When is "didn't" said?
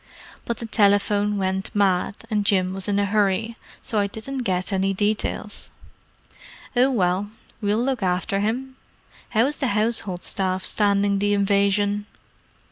4.07-4.39